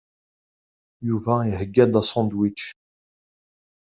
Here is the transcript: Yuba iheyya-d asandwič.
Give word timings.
Yuba 1.07 1.35
iheyya-d 1.49 1.93
asandwič. 2.01 2.61